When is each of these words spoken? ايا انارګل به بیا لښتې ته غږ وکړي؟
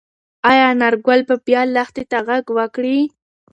ايا 0.49 0.65
انارګل 0.73 1.19
به 1.27 1.35
بیا 1.45 1.61
لښتې 1.75 2.03
ته 2.11 2.17
غږ 2.27 2.45
وکړي؟ 2.57 2.97